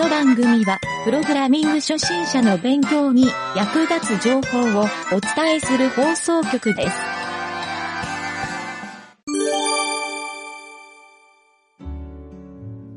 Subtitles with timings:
[0.00, 6.96] の番組は、プログラミング初心者の勉強に役立つ情報をお伝えする放送局です。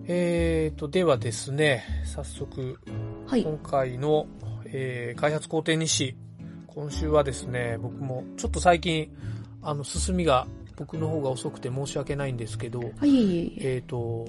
[0.08, 2.80] えーと、ではですね、早速、
[3.28, 3.44] はい。
[3.44, 4.26] 今回の、
[4.68, 6.16] えー開発工程日誌。
[6.68, 9.14] 今週はですね、僕もちょっと最近、
[9.62, 13.76] あの、進みが僕の方が遅くて申し訳ないんですけど、はい、いえいえいえ。
[13.76, 14.26] えーと、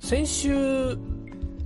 [0.00, 0.98] 先週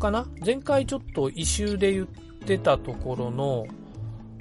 [0.04, 0.26] かな？
[0.44, 2.06] 前回ちょっと異臭で言っ
[2.44, 3.66] てたところの、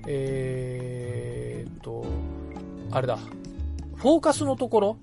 [0.08, 2.06] えーと、
[2.92, 3.18] あれだ、
[3.96, 4.98] フォーカスのところ、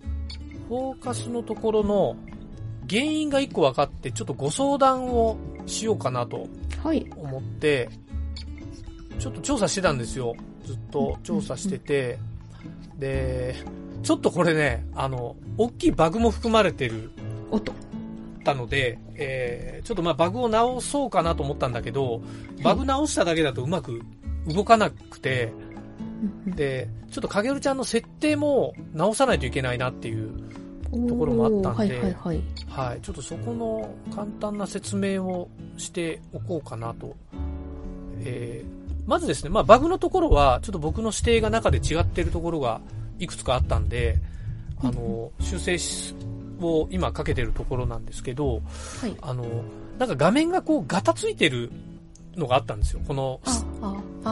[0.68, 2.14] フォーカスのところの
[2.88, 6.46] 原因が一個分かって、ちょっとご相談をしようかなと
[6.82, 7.10] はい。
[7.16, 7.88] 思って、
[9.18, 10.34] ちょっと調査してたんですよ。
[10.66, 12.18] ずっと調査してて。
[12.98, 13.54] で、
[14.02, 17.12] ちょっとこれね、あの、大きいバグも含まれてる、
[17.50, 17.72] おっと。
[18.42, 22.22] たので、えー、ちょっとまあバグを直そうかなと思ったんだけど、
[22.62, 24.02] バグ直しただけだとうまく
[24.46, 25.52] 動かなくて、
[26.46, 30.32] うんで、ちょっと影るちゃんの設定も直さないといけないなっていう、
[30.92, 32.42] うんところもあったんではいはいはい。
[32.68, 37.16] はい、ちょっとそこの簡単な説明をしておこうかなと。
[38.22, 42.80] えーまずですね、まあ、バグのところは、ちょっと僕の指定が中で違っているところが
[43.18, 44.18] いくつかあったんで、
[44.78, 46.14] あの、修正し
[46.68, 48.62] を今かけてるところなんですけど、
[49.00, 49.16] はい。
[49.20, 49.44] あの、
[49.98, 51.70] なんか画面がこうガタついてる
[52.36, 53.00] のがあったんですよ。
[53.06, 53.40] この。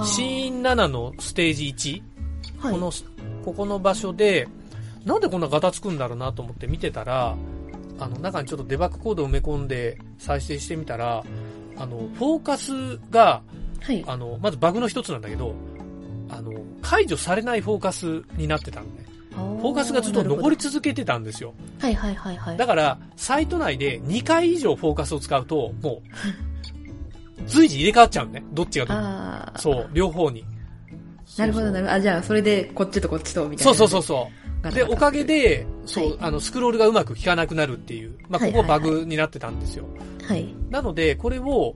[0.05, 2.03] シーン7のステージ
[2.59, 2.73] 1、はい。
[2.73, 2.93] この、
[3.45, 4.49] ここの場所で、
[5.05, 7.37] なんでこんなガタつくんだろうなと思って見てたら、
[7.99, 11.25] あの、中にちょっとデバッグコードを埋め込んで再生してみたら、
[11.77, 13.43] あの、フォーカスが、
[13.81, 14.05] はい。
[14.07, 15.55] あの、まずバグの一つなんだけど、
[16.29, 19.07] あの、解除されないフォーカスになってたのね。
[19.39, 21.55] フフォーカスがずっと残り続けてたんですよ。
[21.79, 22.57] はいはいはいはい。
[22.57, 26.03] だから、サイト内で2回以上フォーカスを使うと、も
[27.41, 28.45] う、 随時入れ替わっちゃうのね。
[28.53, 29.61] どっちがど。
[29.61, 30.45] そう、両方に。
[31.37, 31.93] なるほどなるほど。
[31.93, 33.75] あ、じゃあ、それで、こっちとこっちと、みたいな。
[33.75, 34.31] そうそうそう
[34.65, 34.75] そう。
[34.75, 39.85] で、おかげで、そう、はいあの、スクロールがうまく効かなくなるっていう、まあ、はいここバグになってたんですよ。
[40.27, 40.53] はい。
[40.71, 41.75] なので、これを、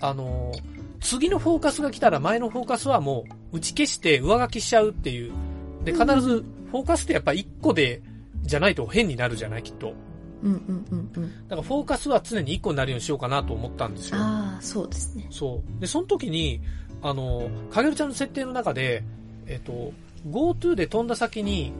[0.00, 0.74] あのー
[1.04, 5.32] 次のフォーカスが来たら前のフォーカスはもう打ち消して上書きしちゃうっていう。
[5.84, 6.42] で、必ず
[6.74, 8.02] フォーカスってやっぱ1個で、
[8.42, 9.94] じゃないと変になるじゃないきっと。
[10.42, 11.48] うんうんうんうん。
[11.48, 14.16] だからフォーカスは常に1個になるようにしようかなと思ったんですよ。
[14.18, 15.28] ああ、そうですね。
[15.30, 15.80] そう。
[15.80, 16.60] で、その時に、
[17.00, 19.04] あの、かげるちゃんの設定の中で、
[19.46, 19.92] えっと、
[20.28, 21.72] GoTo で飛んだ先に、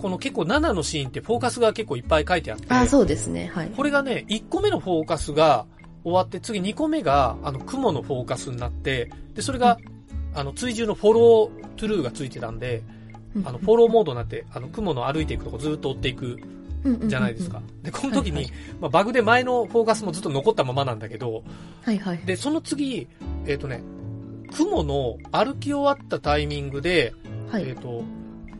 [0.00, 3.50] この結構7のシーンってフォーカスが結構いっぱい書いてあって、ああ、そうですね。
[3.52, 3.68] はい。
[3.68, 5.66] これがね、1個目のフォーカスが
[6.04, 9.76] 終わって、次2個目が、あの、雲のフォーカスになって、で、それが、
[10.34, 12.82] あの、追従のフォロートゥルーがついてたんで、
[13.44, 17.62] あの、フォローモードになって、あの、雲の歩いていくとこずっと追っていくーじゃないですか。。
[17.82, 18.50] で、この時に、はいは
[18.82, 21.44] まあ、バグで前のフォーカスもずっと残ったままなんだけど、
[21.82, 22.18] はいはい。
[22.18, 23.08] で、その次、
[23.46, 23.82] えっ、とね、
[24.54, 27.14] 雲の歩き終わったタイミングで、
[27.50, 27.68] はい。
[27.68, 28.04] えっ、と、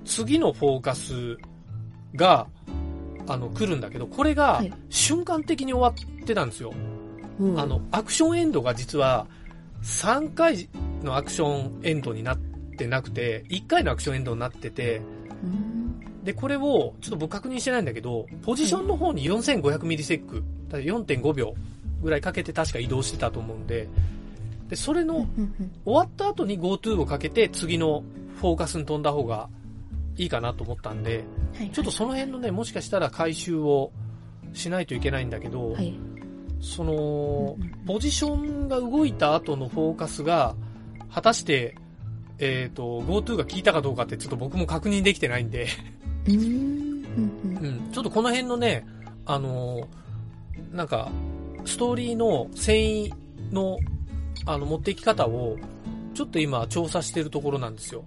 [0.04, 1.36] 次のフォーカス
[2.14, 2.46] が、
[3.26, 6.72] あの、来るんだけど、これがはい瞬間的に終わってたんですよ。
[7.40, 9.26] うんあの、、アクションエンドが実は、
[9.82, 10.68] 3回
[11.02, 12.51] のアクションエンドになって
[12.86, 15.02] なくて、1回のアクションエンドになってて、
[15.42, 16.24] うん。
[16.24, 21.54] で、これを、ちょっと僕確認してないんだけど、ポジションの方に4500ミリセック、だから4.5秒
[22.02, 23.88] ぐらいかけて確か移動してたと思うんで、
[24.68, 25.26] で、それの、
[25.84, 28.02] 終わった後に GoTo をかけて次の
[28.40, 29.48] フォーカスに飛んだ方が
[30.16, 33.92] いいかなと思ったんで、はいちょっとその辺のね、もしかしたら回収を
[34.54, 35.98] しないといけないんだけど、はい。
[36.60, 37.56] その
[37.86, 40.54] ポジションが動いた後のフォーカスが、
[41.12, 41.76] 果たして、
[42.38, 45.68] えっ、と、GoTo が効いたかどうかってちょっと僕も確認できてないんで、
[46.26, 48.86] うんちょっとこの辺のね、
[49.26, 50.02] あのー
[50.72, 51.10] なんか、
[51.64, 53.12] ストーリーの繊維
[53.52, 53.78] の、
[54.46, 55.56] あの、持っていき方を、
[56.14, 58.04] ちょっと今調査してるところなんですよ。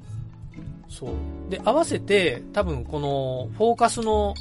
[0.90, 1.09] そう。
[1.49, 4.34] で、合わせて、多分この、フォーカスの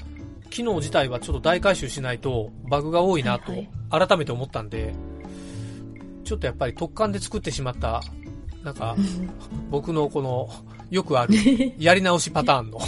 [0.51, 4.95] 機能自体はちょっと大回収しないと、バグが多いなとはい、改めて思ったんで、
[6.25, 8.03] ちょっとやっぱり特感で作ってしまった、
[8.65, 8.97] なんか、
[9.71, 10.49] 僕のこの、
[10.91, 11.35] よくある、
[11.79, 12.79] やり直しパターンの。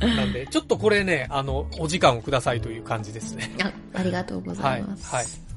[0.00, 3.50] なんで、ちょっとこれね、あの、お時間をくださいという感じですね。
[3.62, 5.14] あ、ありがとうございます。
[5.14, 5.48] はいはい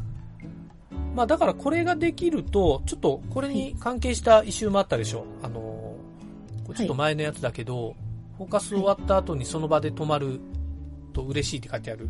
[1.16, 5.26] まあだからこれができると、ちょっとこれに関係したイシューもあったでしょ。
[5.44, 5.98] あの、こ
[6.70, 7.96] れちょっと前のやつだけど、
[8.38, 10.40] フォーカス終わった後にその場で止まる
[11.12, 12.08] と嬉しいって書いてある。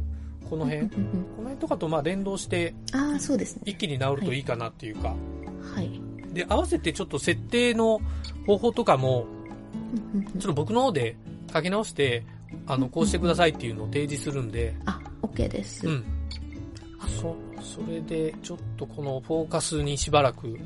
[0.49, 0.97] この辺、こ
[1.37, 3.63] の辺とかとまあ連動してああ、そうですね。
[3.65, 5.15] 一気に治るといいかなっていうか。
[5.73, 6.00] はい。
[6.33, 7.99] で、合わせてちょっと設定の
[8.45, 9.25] 方法とかも、
[10.33, 11.15] ちょっと僕の方で
[11.53, 12.23] 書き直して、
[12.67, 15.87] あの、こうしてくださいっていうのを提示するんで、あ、OK です。
[15.87, 16.05] うん。
[16.99, 20.57] あそ、それで、ちょっとこのフォーカスにしばらく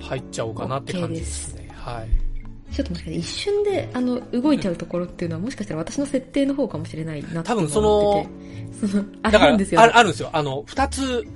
[0.00, 1.68] 入っちゃおうかなって感じですね。
[1.72, 2.28] はい。
[2.74, 8.86] ちょっと待って、一瞬で、あの、動いちゃうところっていうのは、もしかしたら私の設定の方かもしれないなって多分そ思ってて。
[8.86, 9.80] その、 あるんですよ。
[9.80, 10.30] あるあるんですよ。
[10.32, 11.26] あの、二つ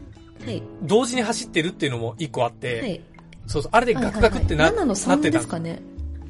[0.44, 0.62] はい。
[0.82, 3.00] 同時に走ってるっていうのも一個あって、はい。
[3.46, 5.82] そうそう、あれでガクガクってな,、はいはいはい7のなっ3てたですかね。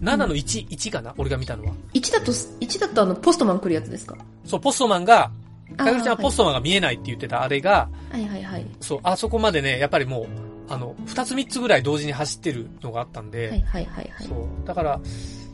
[0.02, 1.14] 7の1、1かな？
[1.16, 1.72] 俺が見たのは。
[1.94, 4.16] 1だと、1だとあの、ポストマン来るやつですか？
[4.44, 5.30] そう、ポストマンが、
[5.76, 8.66] かぐるちゃんはポストマンが見えないって言ってたあれが、はいはいはい。
[8.80, 10.26] そう、あそこまでね、やっぱりもう、
[10.68, 14.26] あの、二つ三つぐらい同時に走ってるのがあったんで、はいはいはいはい。
[14.26, 14.66] そう。
[14.66, 15.00] だから、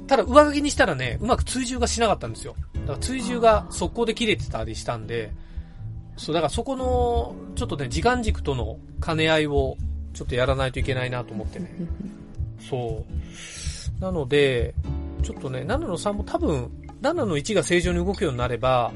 [0.06, 2.54] ただ上書きにしたらね、うまく追従がしなかったんですよ。
[2.75, 5.32] だから追従が速攻で切れてたりしたんで、
[6.16, 9.76] そう、だからそこの、ちょっとね、時間軸との兼ね合いを、
[10.12, 11.72] ちょっとやらないといけないなと思ってね。
[12.69, 13.05] そ
[13.99, 14.00] う。
[14.02, 14.75] なので、
[15.22, 16.70] ちょっとね、7の3も多分、
[17.02, 18.93] 7の1が正常に動くようになれば、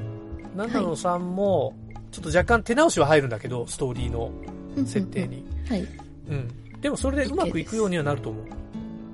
[0.56, 1.74] 7の3も、
[2.10, 4.30] ちょっと若干手直しは入るんだけど、ストーリーの
[4.86, 5.44] 設定に。
[5.68, 5.86] はい。
[6.28, 6.48] うん。
[6.80, 8.44] でもそれでうまくいくようにはなると思う。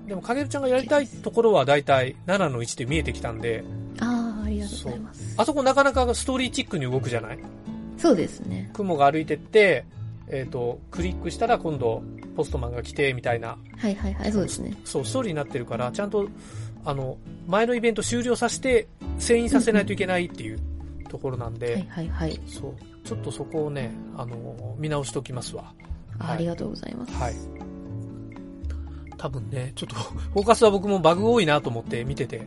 [0.09, 3.63] でも、かげるちゃんがやりたいところは大体7の1で見えてきたんで、
[4.01, 5.35] ああ、ありがとうございます。
[5.37, 7.39] あそこなかなかストーリーチックに動くじゃない？
[7.99, 8.71] そうですね。
[8.73, 9.85] 雲が歩いてって、
[10.31, 12.03] えっ、と、クリックしたら今度、
[12.37, 14.77] ポストマンが来て、みたいな、はいはいはい、そうですね。
[14.85, 16.29] そう、ストーリーになってるから、ちゃんと、
[16.85, 18.89] あの、前のイベント終了させて、
[19.19, 20.61] 遷移させないといけないっていう
[21.09, 22.41] ところなんで、はいはいはい。
[22.47, 25.63] そう、ちょっとそこをね、あの、見直しておきますわ。
[25.65, 25.89] はい
[26.19, 27.13] あありがとうございます。
[27.13, 27.35] はい。
[29.17, 29.97] 多分ね、ちょっと、
[30.35, 32.47] フォーカスは僕もバグ多いなと思って見てて、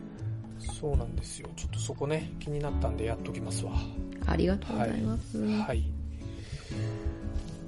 [0.58, 1.48] そうなんですよ。
[1.56, 3.72] ちょっとそこね、気になったんでやっときますわ。
[4.26, 5.38] ありがとうございます。
[5.38, 5.84] はい。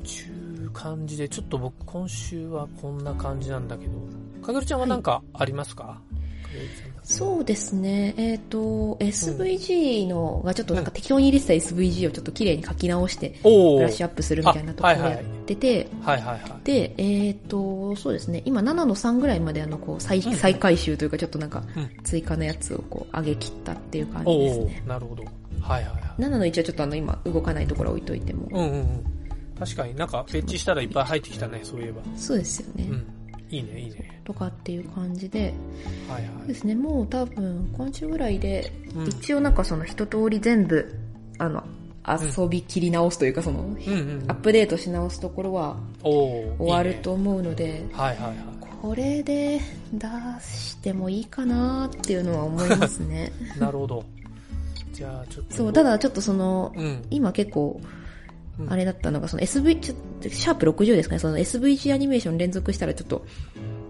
[0.04, 3.92] ちゅう感じで、ちょっと僕今週はこんな感じなんだけど、
[4.44, 6.00] かぐるちゃんはなんかありますか、か
[6.52, 8.14] ぐるちゃんそうですね。
[8.16, 13.50] えっ、と、SVG のがちょっとなんか適当に入れてた SVG をちょっと綺麗に書き直して、ブ
[13.82, 16.52] ラッシュアップするみたいなところをやってて、はいはいはい。
[16.64, 18.40] で、えっ、と、そうですね。
[18.46, 24.82] 今7の3ぐらいまであの、こう、再、うん再回収というか、ちょっとなんかうん、追加のやつをこう、上げ切ったっていう感じおですね。
[24.86, 25.24] ーなるほど。
[25.60, 26.22] はいはいはい。
[26.22, 28.48] 7の1はちょっとあの、今、動かないところ置いといても。
[28.50, 29.13] うんうんうん。
[29.58, 32.02] 確かになんか、フェッチしたらいっぱい入ってきたね、そういえば。
[32.16, 32.88] そうですよね。
[32.90, 33.06] うん。
[33.50, 34.20] いいね、いいね。
[34.24, 35.54] とかっていう感じで、
[36.08, 36.48] はいはい。
[36.48, 40.92] ですね、もう多分、今週ぐらいで、うん一応なんかその一通り全部、
[41.38, 41.62] あの、
[42.06, 44.24] 遊び切り直すというか、その、うんうん。
[44.28, 48.36] アップデートし直すところは終わるいいねと思うので、はいはいはい。
[48.82, 49.60] これで
[49.92, 50.06] 出
[50.42, 53.32] してもいいかなっていうのは思いますね。
[53.58, 54.04] なるほど。
[54.92, 55.56] じゃあ、ちょっと。
[55.56, 57.02] そう、ただちょっとその、うん。
[57.10, 58.03] 今結構、うん
[58.68, 59.94] あれだったのが、その SV、ちょ
[60.30, 63.24] シャープ60ですかね、その SVG アニメーション連続したらちょっと、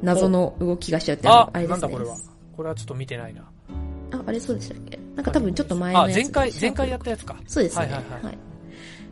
[0.03, 1.81] 謎の動きがしちゃうって、ああれですね。
[1.83, 2.17] なんだこれは。
[2.57, 3.43] これはちょっと見てないな。
[4.13, 4.99] あ、あれそうでしたっけ？
[5.17, 7.37] なんか多分ちょっと前のあ、やつで前回、前回やったやつか。
[7.47, 7.85] そうですね。
[7.85, 8.39] はいはいはい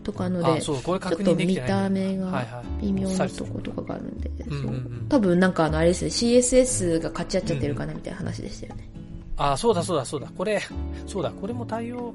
[0.02, 1.56] とかので、あ、そう、これちょっ確と見。
[1.56, 8.88] た目がはいはい微妙なとことかがあるんで、うんうんうんそう多分なんかあのあれですね、CSS が勝ち合っちゃってるかなみたいな話でしたよね。
[9.36, 10.28] あ、そうだそうだそうだ。
[10.36, 10.60] これ、
[11.06, 12.14] そうだ、これも対応、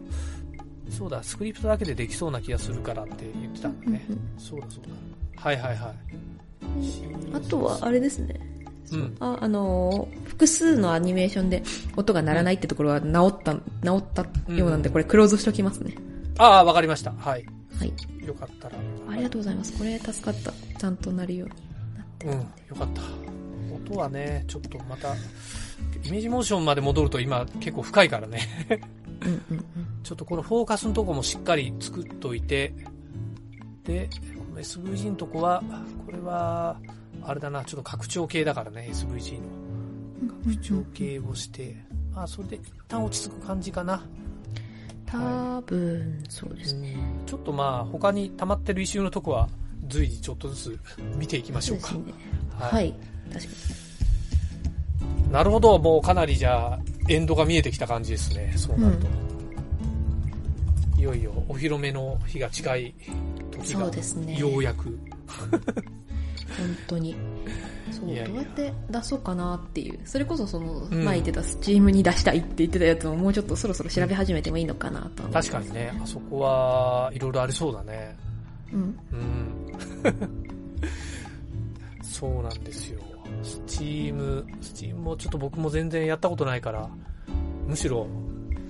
[0.89, 4.05] そうだ、スクリプトだけでできそうな気がするからって言ってたんだね。
[4.09, 5.41] うんうんそうだそうだ。
[5.41, 5.95] はいはいはい。
[7.33, 8.39] あとはあれですね。
[8.91, 9.17] うん。
[9.19, 11.63] あ、あのー複数のアニメーションで
[11.95, 14.21] 音が鳴らないってところは直った、直った
[14.53, 15.95] ようなんで、うんこれクローズしときますね。
[16.37, 17.11] ああ、わかりました。
[17.11, 17.45] はい。
[17.79, 17.93] はい。
[18.25, 18.75] よかったら。
[19.09, 19.75] ありがとうございます。
[19.77, 20.53] これ助かった。
[20.77, 21.55] ちゃんとなるように
[21.97, 22.45] なってうん、よ
[22.77, 23.01] かった。
[23.75, 25.15] 音はね、ちょっとまた、
[26.03, 28.41] イメージモーションまで戻ると今結構深いからね。
[29.27, 29.65] うんうんうん。
[30.03, 32.73] ちょっとこのフォーカスのとこもしっかり作っといて、
[33.83, 35.63] で、この SVG のとこは、
[36.05, 36.79] これは、
[37.21, 39.67] あれだな、ちょっと拡張系だからね、SVG の。
[40.45, 41.75] 拡張系をして、
[42.13, 44.03] まあ、それで一旦落ち着く感じかな。
[45.05, 46.97] 多分、そうですね。
[47.25, 49.47] ちょっとまあ、他に溜まってる異臭のとこは、
[49.87, 50.79] 随時ちょっとずつ
[51.17, 51.89] 見ていきましょうか。
[51.89, 52.13] そうね。
[52.59, 52.93] ははい。
[53.31, 53.51] 確か
[55.31, 56.79] なるほど、もうかなりじゃあ、
[57.09, 59.07] エンドが見えてきた感じですね、そうなると。
[60.97, 62.93] いよいよお披露目の日が近い
[63.51, 64.89] 時が、そうですねようやく。
[64.89, 64.97] に。
[66.57, 67.15] 本当に。
[67.91, 69.99] そう、いやいやどうやって出そうかなっていう。
[70.05, 78.15] それこそその、ん前言ってたスチームに出したいって言ってたやつももうちょっとそろそろ調べ始めてもいいのかなとは思います確かにね、あそこはいろいろありそうだね。
[78.73, 78.99] うん。
[79.11, 79.67] うん。
[82.01, 82.99] そうなんですよ。
[83.43, 86.89] Steam、Steam もちょっと僕も全然やったことないから、
[87.67, 88.07] むしろ、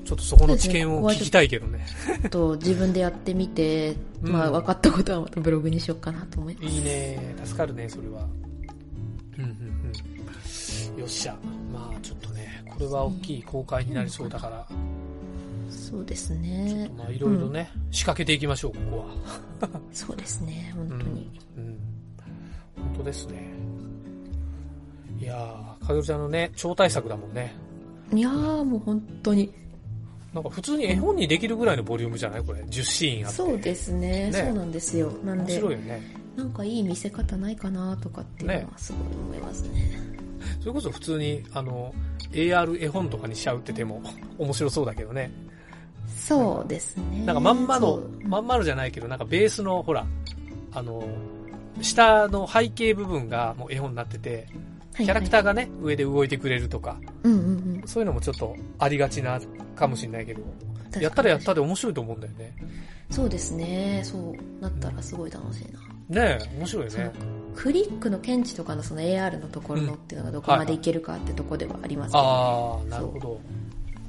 [0.07, 1.85] ちょっとそこの知見を聞きたいけどね。
[2.31, 6.65] と自分でやってみて、うんまあ分かったことはまたブログにしようかなと思います。
[6.67, 7.35] いいね。
[7.43, 8.25] 助かるね、それは。
[9.37, 9.49] うんうん
[10.95, 10.99] うん。
[10.99, 11.35] よっしゃ。
[11.73, 14.65] まあちょっとね、これは大きい公開になりそうだから、
[15.69, 17.03] そうですちょっねと。
[17.03, 19.69] まあいろいろね、仕掛けていきましょう、ここは。
[19.91, 21.29] そうですね、本当に。
[21.57, 21.77] うん。
[22.77, 23.66] 本当ですね。
[25.19, 27.55] いやー、かげるちゃんのね、超大作だもんね。
[28.13, 29.51] いやー、もう本当に。
[30.33, 33.37] なんか普通に絵本にできるぐらいのボリュームじゃないこれ？10シーンあって。
[33.37, 35.11] そうですねねそうなんですよ。
[35.25, 36.01] なん面で、白いよね。
[36.35, 39.99] なんかいい見せ方ないかなとかっていうのはすごい思いますね。
[40.59, 41.93] それこそ普通に、あの、
[42.31, 44.01] AR 絵本とかにしちゃうってても
[44.37, 45.31] 面白そうだけどね。
[46.07, 47.23] そうですね。
[47.25, 50.05] なんかまんまのまんまのじゃないけど、なんかベースの、ほら、
[50.73, 51.03] あの、
[51.81, 54.47] 下の背景部分がもう絵本になってて、
[54.97, 57.27] キャラクターがね、上で動いてくれるとか、ー。
[57.27, 57.39] うんうん
[57.81, 57.87] うん。
[57.87, 59.39] そういうのもちょっとありがちな
[59.75, 60.41] かもしれないけど、
[60.99, 62.53] やったらやったで面白いと思うんだよね。
[63.09, 64.01] そうですね。
[64.03, 66.21] そうなったらすごい楽しいな。
[66.21, 67.11] ねえ、面白いね。
[67.55, 73.41] クリックの検知とかのその AR のところのっていうのがどこまでいけるかってとこではありますけど、ああ、なるほど。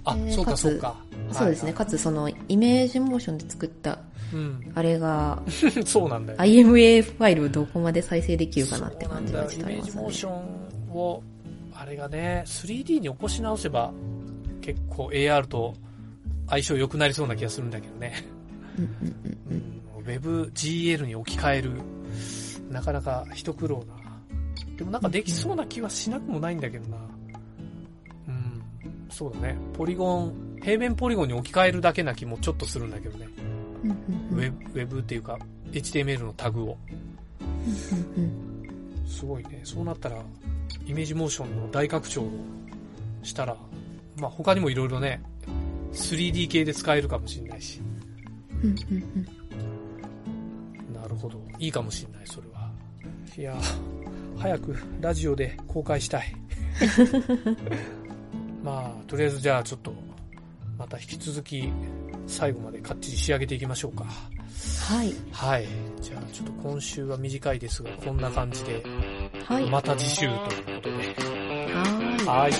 [0.04, 0.96] あ、えーそうかそうか。
[1.32, 1.70] そうですね。
[1.70, 3.98] はいかつそのイメージモーションで作った
[4.32, 4.72] うん。
[4.74, 5.42] あれが
[5.84, 6.38] そうなんだよ。
[6.38, 10.57] IMA ファイルをどこまで再生できるかなって感じがちょっとありますねジモーション
[10.92, 11.22] を、
[11.72, 13.92] あれがね、3D に起こし直せば、
[14.60, 15.74] 結構 AR と
[16.48, 18.24] 相性良くなりそうな気がするんだけどね。
[18.78, 18.82] う
[19.54, 19.82] ん。
[20.04, 21.72] WebGL に置き換える、
[22.70, 23.94] なかなか一苦労な。
[24.76, 26.96] でもなんかできそうな気はしなくもないんだけどな。
[28.28, 28.62] うん。
[29.10, 29.58] そうだね。
[29.74, 33.28] ポリゴン、平面ポリゴンに置き換えるだけな気もちょっとするんだけどね。
[33.84, 33.96] うんうん
[34.32, 35.38] うんウェブ、ウェブっていうか、
[35.72, 36.78] HTML のタグを。
[39.06, 39.60] すごいね。
[39.64, 40.22] そうなったら、
[40.86, 42.30] イメージモーションの大拡張を
[43.22, 43.56] したら、
[44.16, 45.22] まあ他にもいろいろね、
[45.92, 47.80] 3D 系で使えるかもしれないし。
[48.62, 49.38] うんうんうん
[50.92, 51.40] なるほど。
[51.58, 52.70] いいかもしれない、それは。
[53.36, 56.34] いやー早くラジオで公開したい。
[58.62, 59.92] まあ、とりあえずじゃあちょっと、
[60.76, 61.72] また引き続き、
[62.26, 64.04] 最後までかっちり仕上げていきましょうか。
[64.04, 65.12] はい。
[65.32, 65.66] はい。
[66.00, 68.82] じゃあちょっと今週は短いですが、こんな感じで、
[69.48, 69.70] はい。
[69.70, 70.42] また次週というこ
[70.82, 71.14] とで。
[72.26, 72.52] ははい。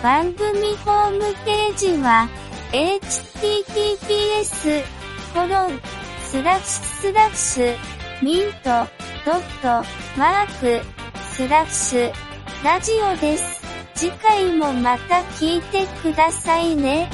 [0.00, 2.28] 番組ホームページは、
[2.70, 4.84] https,
[5.34, 5.80] コロン、
[6.24, 7.76] スラッシュスラッシュ、
[8.22, 8.86] ミント、
[9.26, 9.82] ドット、
[10.16, 10.80] マーク、
[11.32, 12.12] スラッシュ、
[12.64, 13.60] ラジオです。
[13.96, 17.10] 次回もまた聞いてくださいね。